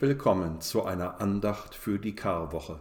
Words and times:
Willkommen 0.00 0.60
zu 0.60 0.84
einer 0.84 1.20
Andacht 1.20 1.74
für 1.74 1.98
die 1.98 2.14
Karwoche. 2.14 2.78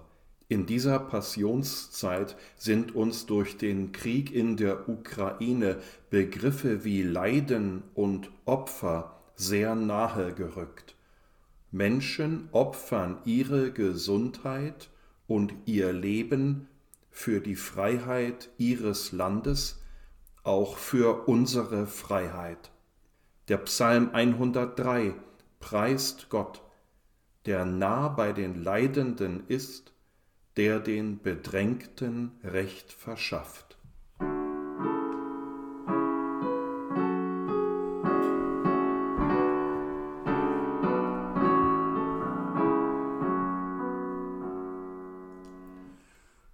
In 0.49 0.67
dieser 0.67 0.99
Passionszeit 0.99 2.37
sind 2.57 2.93
uns 2.93 3.25
durch 3.25 3.57
den 3.57 3.91
Krieg 3.91 4.31
in 4.31 4.55
der 4.55 4.87
Ukraine 4.87 5.77
Begriffe 6.11 6.83
wie 6.83 7.01
Leiden 7.01 7.81
und 7.95 8.29
Opfer 8.45 9.19
sehr 9.35 9.73
nahe 9.73 10.31
gerückt. 10.35 10.93
Menschen 11.71 12.49
opfern 12.51 13.17
ihre 13.25 13.71
Gesundheit 13.71 14.91
und 15.25 15.55
ihr 15.65 15.93
Leben 15.93 16.67
für 17.09 17.41
die 17.41 17.55
Freiheit 17.55 18.49
ihres 18.59 19.11
Landes, 19.11 19.81
auch 20.43 20.77
für 20.77 21.27
unsere 21.27 21.87
Freiheit. 21.87 22.69
Der 23.47 23.57
Psalm 23.57 24.11
103 24.13 25.15
preist 25.59 26.29
Gott, 26.29 26.61
der 27.47 27.63
nah 27.63 28.09
bei 28.09 28.33
den 28.33 28.61
Leidenden 28.61 29.47
ist, 29.47 29.93
der 30.57 30.81
den 30.81 31.21
Bedrängten 31.21 32.33
Recht 32.43 32.91
verschafft. 32.91 33.77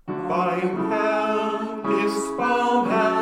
Beim 0.06 0.90
Herrn 0.90 2.06
ist 2.06 2.38
Barmherzigkeit, 2.38 3.12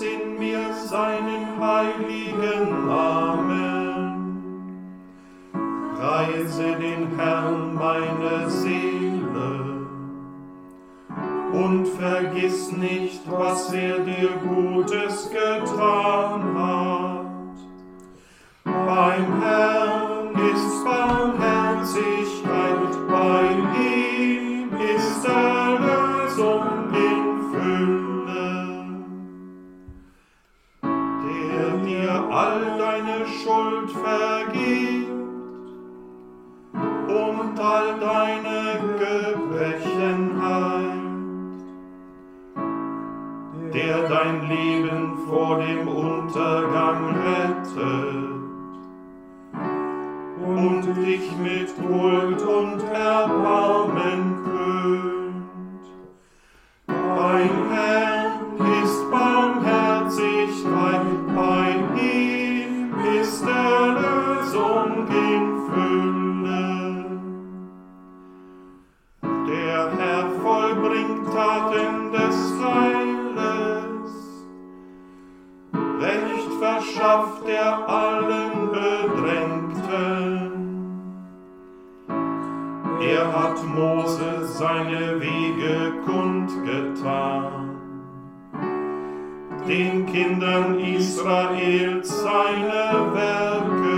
in 0.00 0.38
mir 0.38 0.74
seinen 0.74 1.60
heiligen 1.60 2.86
Namen. 2.86 4.16
Preise 5.96 6.76
den 6.76 7.16
Herrn, 7.16 7.74
meine 7.74 8.50
Seele 8.50 9.86
und 11.52 11.86
vergiss 11.86 12.72
nicht, 12.72 13.22
was 13.30 13.72
er 13.72 14.00
dir 14.00 14.30
Gutes 14.46 15.30
getan 15.30 16.58
hat. 16.58 16.75
Verschafft 76.96 77.48
er 77.48 77.88
allen 77.88 78.70
Bedrängten. 78.72 79.76
Er 83.00 83.32
hat 83.32 83.64
Mose 83.64 84.46
seine 84.46 85.20
Wege 85.20 85.92
kundgetan, 86.04 87.76
den 89.68 90.06
Kindern 90.06 90.78
Israels 90.78 92.22
seine 92.22 93.14
Werke. 93.14 93.95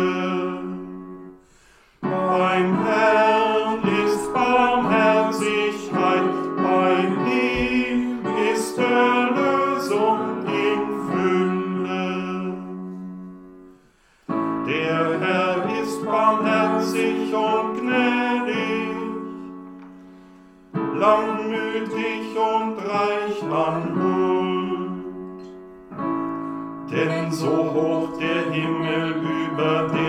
Denn 26.91 27.31
so 27.31 27.49
hoch 27.75 28.19
der 28.19 28.51
Himmel 28.51 29.17
über 29.23 29.89
der 29.93 30.08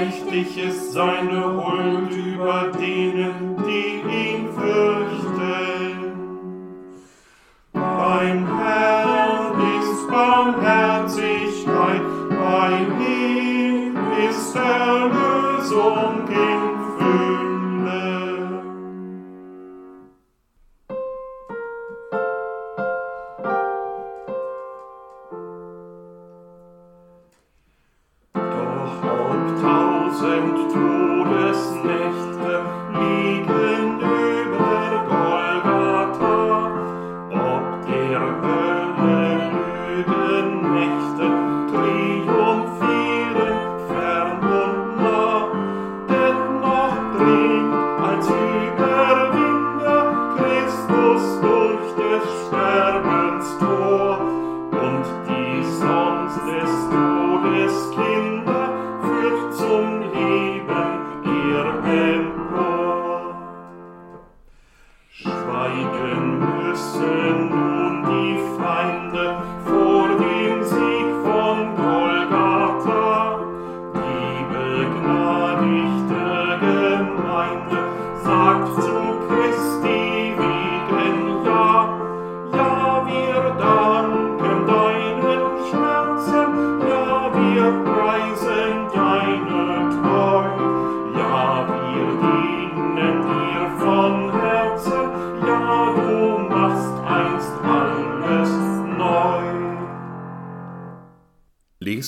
mächtig 0.00 0.56
ist 0.56 0.92
seine 0.92 1.56
Huld 1.56 2.10
über 2.12 2.72
denen, 2.72 2.79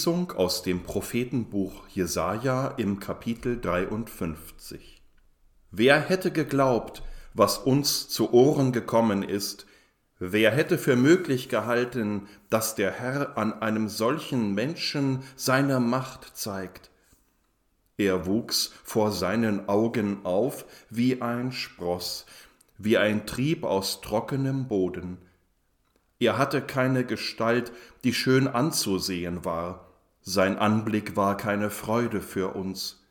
Lesung 0.02 0.32
aus 0.32 0.64
dem 0.64 0.82
Prophetenbuch 0.82 1.86
Jesaja 1.86 2.74
im 2.76 2.98
Kapitel 2.98 3.60
53. 3.60 5.00
Wer 5.70 6.00
hätte 6.00 6.32
geglaubt, 6.32 7.04
was 7.34 7.58
uns 7.58 8.08
zu 8.08 8.32
Ohren 8.32 8.72
gekommen 8.72 9.22
ist, 9.22 9.64
wer 10.18 10.50
hätte 10.50 10.76
für 10.76 10.96
möglich 10.96 11.48
gehalten, 11.48 12.26
dass 12.50 12.74
der 12.74 12.90
Herr 12.90 13.38
an 13.38 13.62
einem 13.62 13.88
solchen 13.88 14.54
Menschen 14.54 15.22
seine 15.36 15.78
Macht 15.78 16.36
zeigt? 16.36 16.90
Er 17.96 18.26
wuchs 18.26 18.72
vor 18.82 19.12
seinen 19.12 19.68
Augen 19.68 20.26
auf 20.26 20.64
wie 20.90 21.22
ein 21.22 21.52
Spross, 21.52 22.26
wie 22.76 22.98
ein 22.98 23.24
Trieb 23.24 23.62
aus 23.62 24.00
trockenem 24.00 24.66
Boden. 24.66 25.18
Er 26.18 26.38
hatte 26.38 26.60
keine 26.60 27.04
Gestalt, 27.06 27.70
die 28.02 28.12
schön 28.12 28.48
anzusehen 28.48 29.44
war. 29.44 29.91
Sein 30.24 30.56
Anblick 30.56 31.16
war 31.16 31.36
keine 31.36 31.68
Freude 31.68 32.20
für 32.20 32.54
uns. 32.54 33.04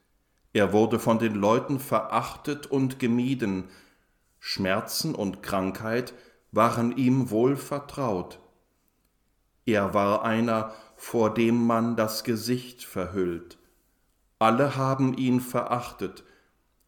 Er 0.53 0.71
wurde 0.71 0.97
von 0.97 1.19
den 1.19 1.35
Leuten 1.35 1.79
verachtet 1.79 2.67
und 2.67 2.99
gemieden. 2.99 3.65
Schmerzen 4.39 5.13
und 5.13 5.43
Krankheit 5.43 6.13
waren 6.53 6.95
ihm 6.95 7.29
wohl 7.29 7.57
vertraut. 7.57 8.39
Er 9.65 9.93
war 9.93 10.23
einer, 10.23 10.73
vor 10.95 11.33
dem 11.33 11.67
man 11.67 11.97
das 11.97 12.23
Gesicht 12.23 12.85
verhüllt. 12.85 13.57
Alle 14.39 14.77
haben 14.77 15.13
ihn 15.13 15.41
verachtet, 15.41 16.23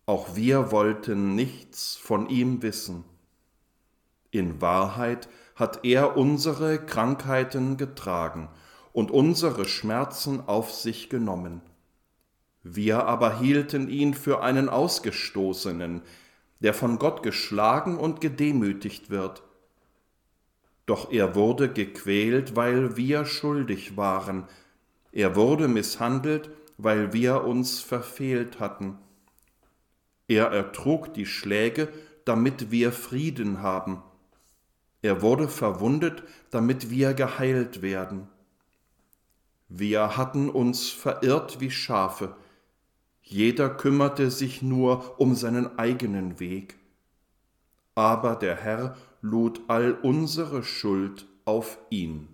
auch 0.05 0.35
wir 0.35 0.71
wollten 0.71 1.35
nichts 1.35 1.97
von 1.97 2.29
ihm 2.29 2.61
wissen. 2.61 3.03
In 4.31 4.61
Wahrheit 4.61 5.27
hat 5.55 5.83
er 5.83 6.17
unsere 6.17 6.83
Krankheiten 6.83 7.77
getragen 7.77 8.49
und 8.93 9.11
unsere 9.11 9.65
Schmerzen 9.65 10.47
auf 10.47 10.71
sich 10.71 11.09
genommen. 11.09 11.61
Wir 12.63 13.05
aber 13.05 13.39
hielten 13.39 13.89
ihn 13.89 14.13
für 14.13 14.41
einen 14.41 14.69
Ausgestoßenen, 14.69 16.01
der 16.61 16.73
von 16.73 16.97
Gott 16.97 17.21
geschlagen 17.21 17.97
und 17.97 18.21
gedemütigt 18.21 19.09
wird. 19.09 19.43
Doch 20.85 21.11
er 21.11 21.35
wurde 21.35 21.67
gequält, 21.67 22.55
weil 22.55 22.95
wir 22.95 23.25
schuldig 23.25 23.97
waren, 23.97 24.47
er 25.11 25.35
wurde 25.35 25.67
misshandelt, 25.67 26.49
weil 26.77 27.11
wir 27.11 27.43
uns 27.43 27.81
verfehlt 27.81 28.61
hatten. 28.61 28.97
Er 30.27 30.47
ertrug 30.47 31.13
die 31.13 31.25
Schläge, 31.25 31.89
damit 32.23 32.71
wir 32.71 32.93
Frieden 32.93 33.61
haben 33.61 34.01
er 35.03 35.21
wurde 35.21 35.49
verwundet, 35.49 36.23
damit 36.49 36.89
wir 36.89 37.13
geheilt 37.13 37.81
werden. 37.81 38.29
Wir 39.75 40.17
hatten 40.17 40.51
uns 40.51 40.89
verirrt 40.91 41.59
wie 41.59 41.71
Schafe, 41.71 42.35
jeder 43.23 43.71
kümmerte 43.71 44.29
sich 44.29 44.61
nur 44.61 45.19
um 45.19 45.33
seinen 45.33 45.79
eigenen 45.79 46.39
Weg. 46.39 46.77
Aber 47.95 48.35
der 48.35 48.55
Herr 48.55 48.95
lud 49.21 49.61
all 49.69 49.93
unsere 49.93 50.61
Schuld 50.61 51.25
auf 51.45 51.79
ihn. 51.89 52.27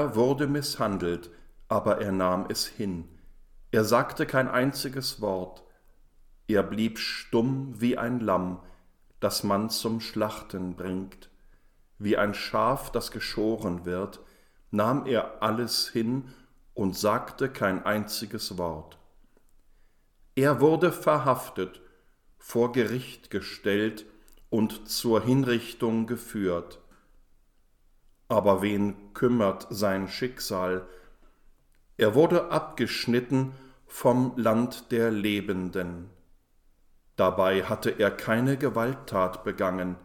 Er 0.00 0.14
wurde 0.16 0.46
misshandelt, 0.46 1.30
aber 1.68 2.00
er 2.00 2.10
nahm 2.10 2.46
es 2.48 2.66
hin. 2.66 3.06
Er 3.70 3.84
sagte 3.84 4.24
kein 4.24 4.48
einziges 4.48 5.20
Wort. 5.20 5.62
Er 6.48 6.62
blieb 6.62 6.98
stumm 6.98 7.78
wie 7.78 7.98
ein 7.98 8.18
Lamm, 8.18 8.60
das 9.20 9.44
man 9.44 9.68
zum 9.68 10.00
Schlachten 10.00 10.74
bringt. 10.74 11.28
Wie 11.98 12.16
ein 12.16 12.32
Schaf, 12.32 12.90
das 12.90 13.10
geschoren 13.10 13.84
wird, 13.84 14.20
nahm 14.70 15.04
er 15.04 15.42
alles 15.42 15.88
hin 15.90 16.32
und 16.72 16.96
sagte 16.96 17.50
kein 17.50 17.84
einziges 17.84 18.56
Wort. 18.56 18.96
Er 20.34 20.62
wurde 20.62 20.92
verhaftet, 20.92 21.82
vor 22.38 22.72
Gericht 22.72 23.30
gestellt 23.30 24.06
und 24.48 24.88
zur 24.88 25.20
Hinrichtung 25.20 26.06
geführt 26.06 26.79
aber 28.30 28.62
wen 28.62 29.12
kümmert 29.12 29.66
sein 29.70 30.08
Schicksal? 30.08 30.86
Er 31.96 32.14
wurde 32.14 32.50
abgeschnitten 32.50 33.52
vom 33.86 34.32
Land 34.36 34.92
der 34.92 35.10
Lebenden. 35.10 36.08
Dabei 37.16 37.64
hatte 37.64 37.90
er 37.90 38.10
keine 38.10 38.56
Gewalttat 38.56 39.44
begangen, 39.44 39.96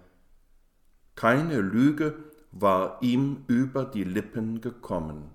keine 1.16 1.62
Lüge 1.62 2.16
war 2.52 2.98
ihm 3.02 3.46
über 3.48 3.86
die 3.86 4.04
Lippen 4.04 4.60
gekommen. 4.60 5.35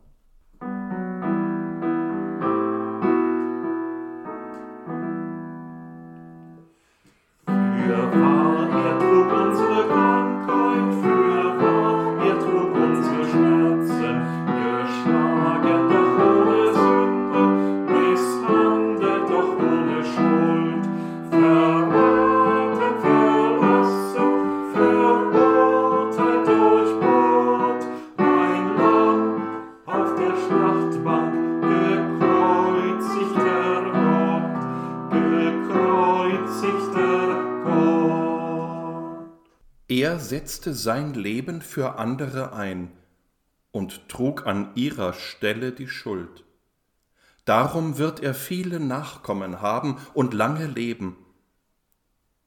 Er 39.90 40.20
setzte 40.20 40.72
sein 40.72 41.14
Leben 41.14 41.62
für 41.62 41.98
andere 41.98 42.52
ein 42.52 42.92
und 43.72 44.08
trug 44.08 44.46
an 44.46 44.70
ihrer 44.76 45.14
Stelle 45.14 45.72
die 45.72 45.88
Schuld. 45.88 46.44
Darum 47.44 47.98
wird 47.98 48.20
er 48.20 48.32
viele 48.34 48.78
Nachkommen 48.78 49.60
haben 49.60 49.96
und 50.14 50.32
lange 50.32 50.68
leben. 50.68 51.16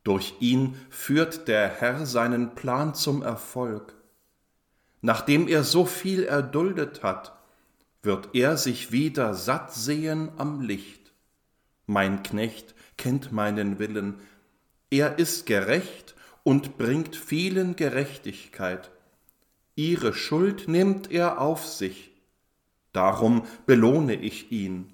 Durch 0.06 0.36
ihn 0.40 0.78
führt 0.90 1.50
der 1.50 1.68
Herr 1.68 2.06
seinen 2.06 2.56
Plan 2.56 2.96
zum 2.96 3.22
Erfolg. 3.22 3.94
Nachdem 5.02 5.50
er 5.50 5.66
so 5.66 5.86
viel 5.86 6.24
erduldet 6.24 7.04
hat, 7.04 7.38
wird 8.04 8.30
er 8.34 8.56
sich 8.56 8.94
wieder 8.94 9.34
satt 9.34 9.74
sehen 9.74 10.32
am 10.38 10.62
Licht. 10.62 11.12
Mein 11.88 12.24
Knecht 12.24 12.74
kennt 12.96 13.34
meinen 13.34 13.80
Willen, 13.80 14.22
er 14.90 15.20
ist 15.20 15.46
gerecht 15.46 16.13
und 16.44 16.78
bringt 16.78 17.16
vielen 17.16 17.76
Gerechtigkeit. 17.76 18.92
Ihre 19.76 20.14
Schuld 20.14 20.68
nimmt 20.68 21.12
er 21.12 21.42
auf 21.42 21.66
sich, 21.66 22.12
darum 22.92 23.44
belohne 23.66 24.16
ich 24.16 24.52
ihn. 24.52 24.94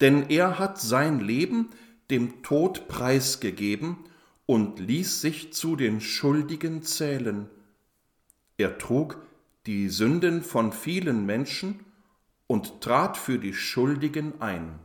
Denn 0.00 0.30
er 0.30 0.58
hat 0.58 0.80
sein 0.80 1.20
Leben 1.20 1.70
dem 2.10 2.42
Tod 2.42 2.88
preisgegeben 2.88 3.98
und 4.46 4.78
ließ 4.78 5.20
sich 5.20 5.52
zu 5.52 5.76
den 5.76 6.00
Schuldigen 6.00 6.82
zählen. 6.82 7.50
Er 8.56 8.78
trug 8.78 9.20
die 9.66 9.88
Sünden 9.90 10.42
von 10.42 10.72
vielen 10.72 11.26
Menschen 11.26 11.80
und 12.46 12.80
trat 12.80 13.18
für 13.18 13.38
die 13.38 13.52
Schuldigen 13.52 14.40
ein. 14.40 14.78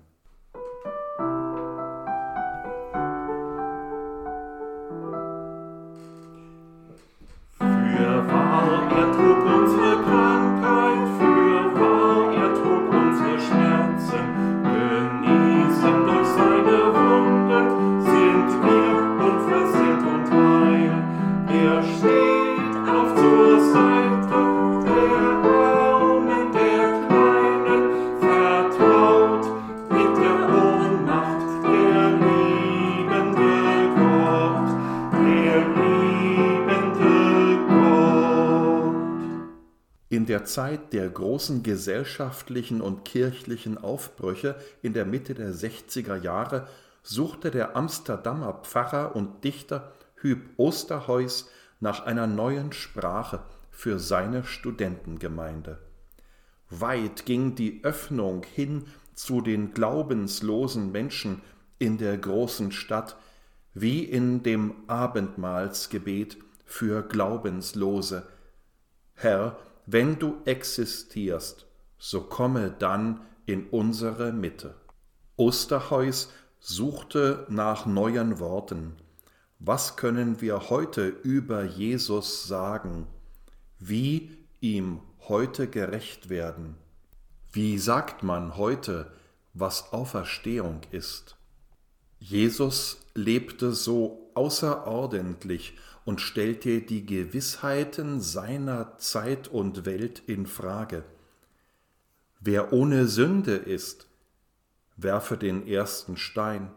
Zeit 40.45 40.93
der 40.93 41.09
großen 41.09 41.63
gesellschaftlichen 41.63 42.81
und 42.81 43.05
kirchlichen 43.05 43.77
Aufbrüche 43.77 44.55
in 44.81 44.93
der 44.93 45.05
Mitte 45.05 45.33
der 45.33 45.53
60er 45.53 46.15
Jahre 46.15 46.67
suchte 47.03 47.51
der 47.51 47.75
Amsterdamer 47.75 48.61
Pfarrer 48.63 49.15
und 49.15 49.43
Dichter 49.43 49.91
Hüb 50.15 50.49
Osterhuis 50.57 51.49
nach 51.79 52.05
einer 52.05 52.27
neuen 52.27 52.71
Sprache 52.71 53.41
für 53.69 53.99
seine 53.99 54.45
Studentengemeinde. 54.45 55.79
Weit 56.69 57.25
ging 57.25 57.55
die 57.55 57.83
Öffnung 57.83 58.43
hin 58.43 58.85
zu 59.13 59.41
den 59.41 59.73
glaubenslosen 59.73 60.91
Menschen 60.91 61.41
in 61.77 61.97
der 61.97 62.17
großen 62.17 62.71
Stadt, 62.71 63.17
wie 63.73 64.03
in 64.03 64.43
dem 64.43 64.73
Abendmahlsgebet 64.87 66.37
für 66.65 67.03
Glaubenslose. 67.03 68.27
Herr, 69.15 69.57
wenn 69.85 70.19
du 70.19 70.37
existierst, 70.45 71.67
so 71.97 72.21
komme 72.21 72.73
dann 72.77 73.21
in 73.45 73.67
unsere 73.67 74.31
Mitte. 74.31 74.75
Osterhuis 75.35 76.29
suchte 76.59 77.45
nach 77.49 77.85
neuen 77.85 78.39
Worten. 78.39 78.95
Was 79.59 79.95
können 79.95 80.41
wir 80.41 80.69
heute 80.69 81.07
über 81.07 81.63
Jesus 81.63 82.47
sagen? 82.47 83.07
Wie 83.79 84.31
ihm 84.61 85.01
heute 85.27 85.67
gerecht 85.67 86.29
werden? 86.29 86.75
Wie 87.51 87.77
sagt 87.77 88.23
man 88.23 88.57
heute, 88.57 89.11
was 89.53 89.93
Auferstehung 89.93 90.81
ist? 90.91 91.37
Jesus 92.19 92.97
lebte 93.13 93.73
so 93.73 94.31
außerordentlich 94.33 95.77
und 96.05 96.21
stellte 96.21 96.81
die 96.81 97.05
Gewissheiten 97.05 98.19
seiner 98.21 98.97
Zeit 98.97 99.47
und 99.47 99.85
Welt 99.85 100.21
in 100.27 100.45
Frage. 100.45 101.03
Wer 102.39 102.73
ohne 102.73 103.07
Sünde 103.07 103.55
ist, 103.55 104.07
werfe 104.97 105.37
den 105.37 105.65
ersten 105.67 106.17
Stein. 106.17 106.71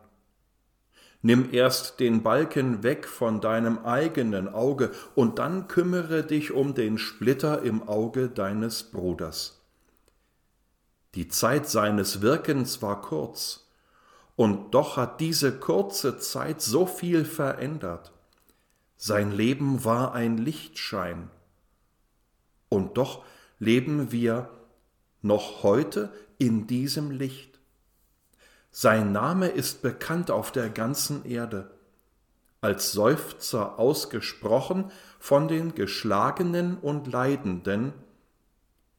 Nimm 1.22 1.52
erst 1.52 1.98
den 1.98 2.22
Balken 2.22 2.84
weg 2.84 3.08
von 3.08 3.40
deinem 3.40 3.78
eigenen 3.78 4.48
Auge 4.48 4.92
und 5.16 5.40
dann 5.40 5.66
kümmere 5.66 6.22
dich 6.22 6.52
um 6.52 6.74
den 6.74 6.98
Splitter 6.98 7.62
im 7.62 7.88
Auge 7.88 8.28
deines 8.28 8.84
Bruders. 8.84 9.60
Die 11.16 11.28
Zeit 11.28 11.68
seines 11.68 12.20
Wirkens 12.20 12.82
war 12.82 13.00
kurz, 13.00 13.66
und 14.36 14.74
doch 14.74 14.98
hat 14.98 15.20
diese 15.20 15.58
kurze 15.58 16.18
Zeit 16.18 16.60
so 16.60 16.86
viel 16.86 17.24
verändert. 17.24 18.12
Sein 18.96 19.30
Leben 19.30 19.84
war 19.84 20.14
ein 20.14 20.38
Lichtschein. 20.38 21.30
Und 22.68 22.96
doch 22.96 23.24
leben 23.58 24.10
wir 24.10 24.50
noch 25.22 25.62
heute 25.62 26.12
in 26.38 26.66
diesem 26.66 27.10
Licht. 27.10 27.58
Sein 28.70 29.12
Name 29.12 29.48
ist 29.48 29.82
bekannt 29.82 30.30
auf 30.30 30.52
der 30.52 30.68
ganzen 30.68 31.24
Erde, 31.24 31.70
als 32.60 32.92
Seufzer 32.92 33.78
ausgesprochen 33.78 34.90
von 35.18 35.48
den 35.48 35.74
Geschlagenen 35.74 36.76
und 36.78 37.06
Leidenden, 37.06 37.92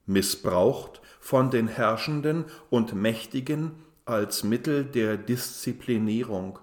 missbraucht 0.06 1.02
von 1.20 1.52
den 1.52 1.68
Herrschenden 1.68 2.46
und 2.70 2.94
Mächtigen 2.94 3.72
als 4.06 4.44
Mittel 4.44 4.86
der 4.86 5.18
Disziplinierung. 5.18 6.60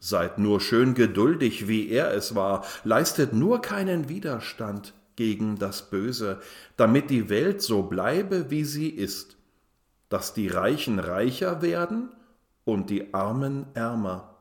Seid 0.00 0.38
nur 0.38 0.60
schön 0.60 0.94
geduldig, 0.94 1.66
wie 1.66 1.88
er 1.88 2.12
es 2.14 2.34
war, 2.34 2.64
leistet 2.84 3.32
nur 3.32 3.60
keinen 3.60 4.08
Widerstand 4.08 4.94
gegen 5.16 5.58
das 5.58 5.90
Böse, 5.90 6.40
damit 6.76 7.10
die 7.10 7.28
Welt 7.28 7.60
so 7.60 7.82
bleibe, 7.82 8.50
wie 8.50 8.64
sie 8.64 8.88
ist, 8.88 9.36
dass 10.08 10.34
die 10.34 10.48
Reichen 10.48 11.00
reicher 11.00 11.60
werden 11.62 12.10
und 12.64 12.90
die 12.90 13.12
Armen 13.12 13.66
ärmer. 13.74 14.36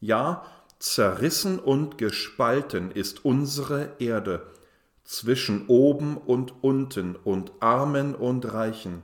Ja, 0.00 0.44
zerrissen 0.80 1.58
und 1.60 1.96
gespalten 1.98 2.90
ist 2.90 3.24
unsere 3.24 3.92
Erde 4.00 4.46
zwischen 5.04 5.66
oben 5.68 6.16
und 6.16 6.52
unten 6.62 7.14
und 7.14 7.52
Armen 7.60 8.14
und 8.14 8.52
Reichen. 8.52 9.02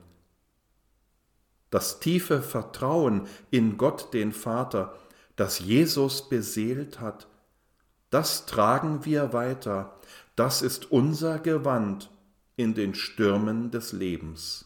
Das 1.69 1.99
tiefe 1.99 2.41
Vertrauen 2.41 3.27
in 3.49 3.77
Gott 3.77 4.13
den 4.13 4.33
Vater 4.33 4.93
das 5.35 5.59
Jesus 5.59 6.29
beseelt 6.29 6.99
hat, 6.99 7.27
das 8.09 8.45
tragen 8.45 9.05
wir 9.05 9.33
weiter, 9.33 9.99
das 10.35 10.61
ist 10.61 10.91
unser 10.91 11.39
Gewand 11.39 12.11
in 12.55 12.73
den 12.73 12.93
Stürmen 12.93 13.71
des 13.71 13.93
Lebens. 13.93 14.65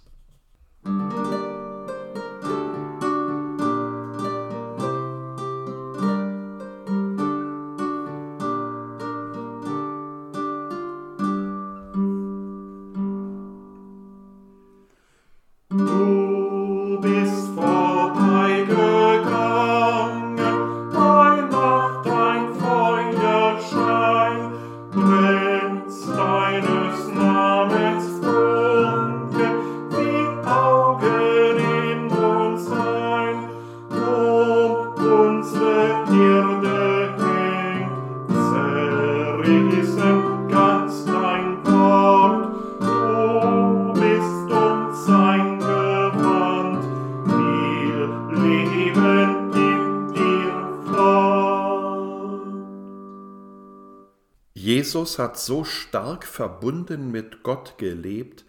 Jesus 55.06 55.20
hat 55.20 55.38
so 55.38 55.64
stark 55.64 56.26
verbunden 56.26 57.12
mit 57.12 57.44
Gott 57.44 57.78
gelebt, 57.78 58.44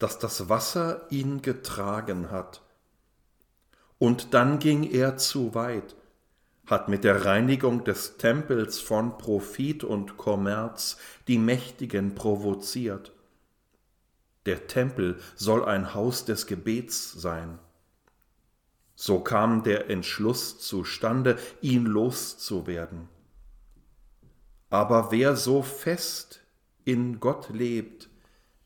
dass 0.00 0.18
das 0.18 0.48
Wasser 0.48 1.06
ihn 1.10 1.40
getragen 1.40 2.32
hat. 2.32 2.62
Und 3.98 4.34
dann 4.34 4.58
ging 4.58 4.82
er 4.82 5.18
zu 5.18 5.54
weit, 5.54 5.94
hat 6.66 6.88
mit 6.88 7.04
der 7.04 7.24
Reinigung 7.24 7.84
des 7.84 8.16
Tempels 8.16 8.80
von 8.80 9.18
Profit 9.18 9.84
und 9.84 10.16
Kommerz 10.16 10.96
die 11.28 11.38
Mächtigen 11.38 12.16
provoziert. 12.16 13.12
Der 14.46 14.66
Tempel 14.66 15.20
soll 15.36 15.64
ein 15.64 15.94
Haus 15.94 16.24
des 16.24 16.48
Gebets 16.48 17.12
sein. 17.12 17.60
So 18.96 19.20
kam 19.20 19.62
der 19.62 19.90
Entschluss 19.90 20.58
zustande, 20.58 21.38
ihn 21.60 21.86
loszuwerden. 21.86 23.15
Aber 24.70 25.12
wer 25.12 25.36
so 25.36 25.62
fest 25.62 26.40
in 26.84 27.20
Gott 27.20 27.50
lebt, 27.50 28.08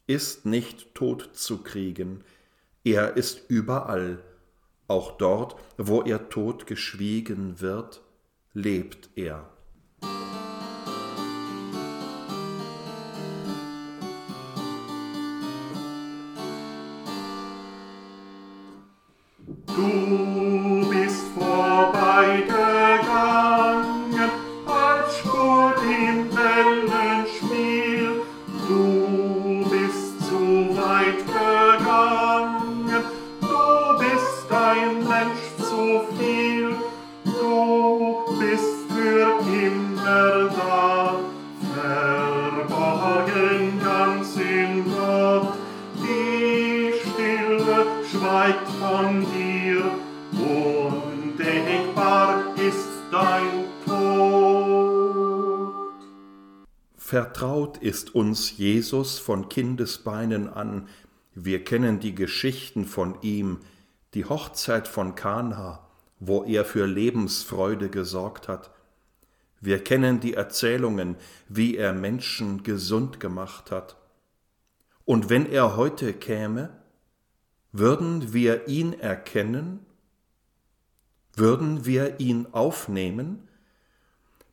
ist 0.06 0.46
nicht 0.46 0.94
tot 0.94 1.30
zu 1.34 1.62
kriegen. 1.62 2.24
Er 2.84 3.16
ist 3.16 3.48
überall, 3.48 4.22
auch 4.88 5.12
dort, 5.18 5.56
wo 5.76 6.02
er 6.02 6.30
tot 6.30 6.66
geschwiegen 6.66 7.60
wird, 7.60 8.00
lebt 8.54 9.10
er. 9.14 9.48
Du 19.66 20.29
ist 57.90 58.14
uns 58.14 58.56
Jesus 58.56 59.18
von 59.18 59.48
Kindesbeinen 59.48 60.48
an, 60.48 60.86
wir 61.34 61.64
kennen 61.64 61.98
die 61.98 62.14
Geschichten 62.14 62.84
von 62.84 63.20
ihm, 63.20 63.58
die 64.14 64.26
Hochzeit 64.26 64.86
von 64.86 65.16
Kana, 65.16 65.84
wo 66.20 66.44
er 66.44 66.64
für 66.64 66.86
Lebensfreude 66.86 67.88
gesorgt 67.88 68.46
hat. 68.46 68.70
Wir 69.60 69.82
kennen 69.82 70.20
die 70.20 70.34
Erzählungen, 70.34 71.16
wie 71.48 71.76
er 71.76 71.92
Menschen 71.92 72.62
gesund 72.62 73.18
gemacht 73.18 73.72
hat. 73.72 73.96
Und 75.04 75.28
wenn 75.28 75.50
er 75.50 75.76
heute 75.76 76.12
käme, 76.12 76.70
würden 77.72 78.32
wir 78.32 78.68
ihn 78.68 78.92
erkennen? 78.92 79.84
Würden 81.34 81.84
wir 81.86 82.20
ihn 82.20 82.46
aufnehmen? 82.52 83.48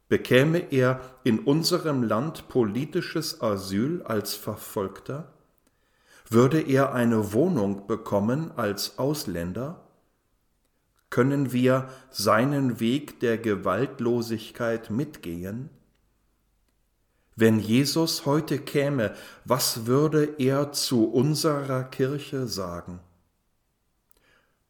Bekäme 0.09 0.71
er 0.71 1.01
in 1.23 1.39
unserem 1.39 2.03
Land 2.03 2.47
politisches 2.47 3.41
Asyl 3.41 4.01
als 4.03 4.35
Verfolgter? 4.35 5.33
Würde 6.29 6.61
er 6.61 6.93
eine 6.93 7.33
Wohnung 7.33 7.87
bekommen 7.87 8.51
als 8.55 8.97
Ausländer? 8.97 9.83
Können 11.09 11.51
wir 11.51 11.89
seinen 12.09 12.79
Weg 12.79 13.19
der 13.19 13.37
Gewaltlosigkeit 13.37 14.89
mitgehen? 14.89 15.69
Wenn 17.35 17.59
Jesus 17.59 18.25
heute 18.25 18.59
käme, 18.59 19.13
was 19.45 19.85
würde 19.85 20.35
er 20.37 20.71
zu 20.71 21.05
unserer 21.05 21.83
Kirche 21.83 22.47
sagen? 22.47 22.99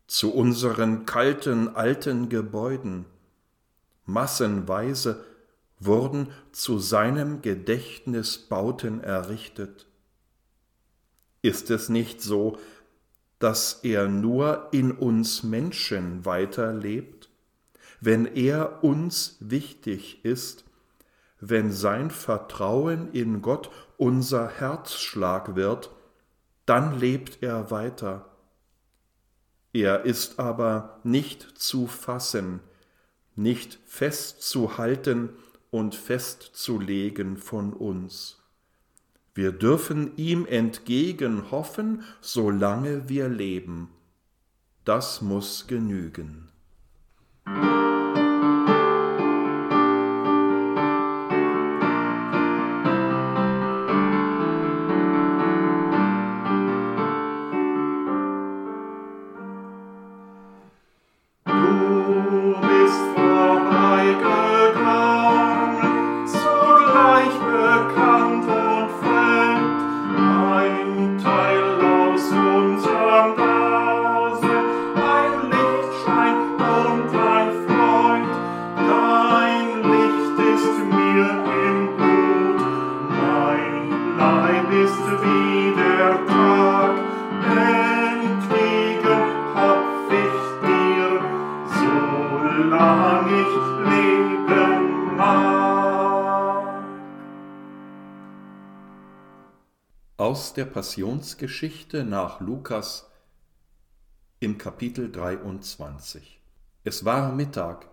Zu 0.06 0.34
unseren 0.34 1.06
kalten 1.06 1.76
alten 1.76 2.30
Gebäuden, 2.30 3.06
massenweise 4.08 5.24
wurden 5.80 6.32
zu 6.52 6.80
seinem 6.80 7.42
Gedächtnis 7.42 8.38
Bauten 8.38 9.02
errichtet. 9.02 9.86
Ist 11.42 11.70
es 11.70 11.90
nicht 11.90 12.22
so, 12.22 12.58
dass 13.40 13.82
er 13.84 14.08
nur 14.08 14.70
in 14.72 14.92
uns 14.92 15.44
Menschen 15.44 16.26
weiterlebt, 16.26 17.30
wenn 18.02 18.26
er 18.26 18.84
uns 18.84 19.38
wichtig 19.40 20.26
ist, 20.26 20.66
wenn 21.40 21.72
sein 21.72 22.10
Vertrauen 22.10 23.12
in 23.12 23.42
Gott 23.42 23.70
unser 23.98 24.50
Herzschlag 24.50 25.56
wird, 25.56 25.92
dann 26.66 27.00
lebt 27.00 27.42
er 27.42 27.70
weiter. 27.70 28.26
Er 29.74 30.06
ist 30.06 30.40
aber 30.40 31.00
nicht 31.04 31.42
zu 31.58 31.86
fassen, 31.86 32.62
nicht 33.38 33.80
festzuhalten 33.86 35.30
und 35.72 35.96
festzulegen 35.96 37.38
von 37.38 37.72
uns. 37.72 38.44
Wir 39.34 39.52
dürfen 39.52 40.18
ihm 40.18 40.46
entgegen 40.46 41.52
hoffen, 41.52 42.04
solange 42.20 43.08
wir 43.08 43.30
leben. 43.30 43.90
Das 44.84 45.22
muss 45.22 45.68
genügen. 45.68 46.50
Der 100.58 100.66
Passionsgeschichte 100.66 102.04
nach 102.04 102.42
Lukas 102.42 103.08
im 104.40 104.58
Kapitel 104.58 105.12
23. 105.12 106.42
Es 106.84 107.06
war 107.06 107.32
Mittag, 107.32 107.88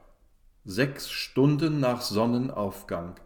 sechs 0.64 1.10
Stunden 1.10 1.78
nach 1.78 2.00
Sonnenaufgang. 2.00 3.16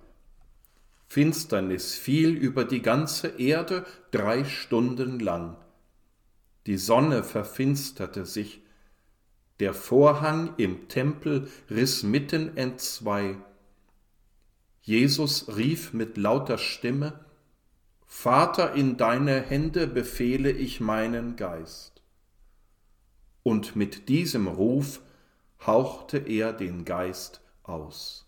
Finsternis 1.07 1.95
fiel 1.95 2.31
über 2.31 2.65
die 2.65 2.83
ganze 2.83 3.29
Erde 3.29 3.87
drei 4.11 4.45
Stunden 4.45 5.21
lang. 5.21 5.57
Die 6.67 6.77
Sonne 6.77 7.23
verfinsterte 7.23 8.27
sich, 8.27 8.63
der 9.61 9.73
Vorhang 9.73 10.55
im 10.57 10.89
Tempel 10.89 11.49
riss 11.71 12.03
mitten 12.03 12.57
entzwei. 12.57 13.37
Jesus 14.83 15.57
rief 15.57 15.93
mit 15.93 16.17
lauter 16.17 16.59
Stimme, 16.59 17.28
Vater, 18.11 18.73
in 18.73 18.97
deine 18.97 19.43
Hände 19.43 19.87
befehle 19.87 20.51
ich 20.51 20.81
meinen 20.81 21.37
Geist. 21.37 22.03
Und 23.45 23.77
mit 23.77 24.09
diesem 24.09 24.49
Ruf 24.49 25.03
hauchte 25.65 26.19
er 26.19 26.53
den 26.53 26.85
Geist 26.85 27.43
aus. 27.63 28.28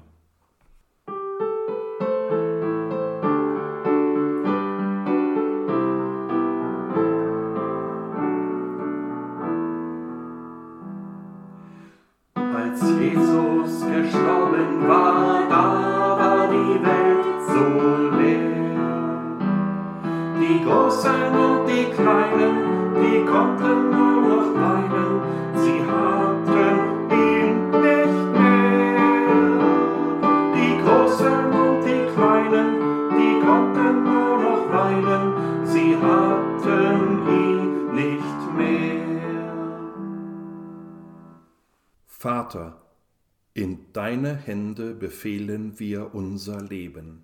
In 43.81 43.93
deine 43.93 44.35
Hände 44.35 44.93
befehlen 44.93 45.79
wir 45.79 46.13
unser 46.13 46.61
Leben. 46.61 47.23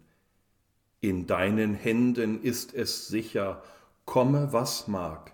In 1.01 1.27
deinen 1.27 1.75
Händen 1.75 2.41
ist 2.41 2.73
es 2.73 3.07
sicher, 3.07 3.61
komme 4.05 4.53
was 4.53 4.87
mag. 4.87 5.33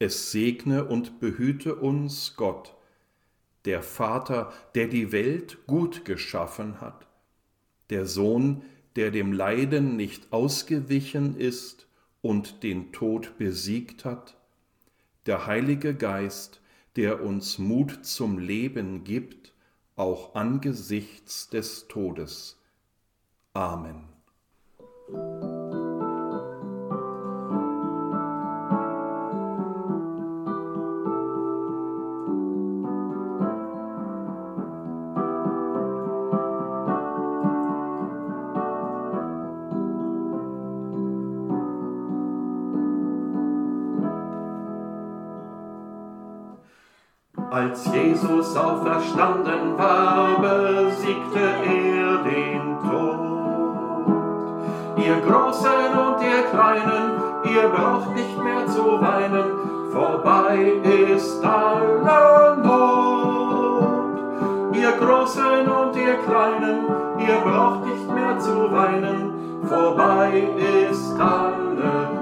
Es 0.00 0.32
segne 0.32 0.84
und 0.84 1.20
behüte 1.20 1.76
uns 1.76 2.34
Gott, 2.36 2.74
der 3.66 3.82
Vater, 3.82 4.52
der 4.74 4.88
die 4.88 5.12
Welt 5.12 5.58
gut 5.68 6.04
geschaffen 6.04 6.80
hat, 6.80 7.06
der 7.90 8.04
Sohn, 8.06 8.62
der 8.96 9.12
dem 9.12 9.32
Leiden 9.32 9.96
nicht 9.96 10.32
ausgewichen 10.32 11.36
ist 11.36 11.86
und 12.20 12.64
den 12.64 12.90
Tod 12.92 13.38
besiegt 13.38 14.04
hat, 14.04 14.36
der 15.26 15.46
Heilige 15.46 15.94
Geist, 15.94 16.60
der 16.96 17.22
uns 17.22 17.58
Mut 17.58 18.04
zum 18.04 18.38
Leben 18.38 19.04
gibt, 19.04 19.39
auch 20.00 20.34
angesichts 20.34 21.50
des 21.50 21.86
Todes. 21.86 22.56
Amen. 23.52 24.08
Als 47.70 47.84
Jesus 47.84 48.56
auferstanden 48.56 49.78
war, 49.78 50.40
besiegte 50.40 51.38
er 51.38 52.18
den 52.28 52.80
Tod. 52.80 53.20
Ihr 54.96 55.20
Großen 55.20 55.92
und 55.96 56.20
ihr 56.20 56.42
Kleinen, 56.50 57.22
ihr 57.44 57.68
braucht 57.68 58.12
nicht 58.16 58.42
mehr 58.42 58.66
zu 58.66 59.00
weinen, 59.00 59.46
vorbei 59.92 60.80
ist 61.14 61.44
alle 61.44 62.56
Not. 62.56 64.18
Ihr 64.74 64.92
Großen 64.98 65.68
und 65.68 65.94
ihr 65.94 66.18
Kleinen, 66.26 66.88
ihr 67.20 67.38
braucht 67.38 67.86
nicht 67.86 68.10
mehr 68.12 68.36
zu 68.40 68.72
weinen, 68.72 69.32
vorbei 69.68 70.42
ist 70.90 71.20
alle 71.20 72.14
Not. 72.14 72.19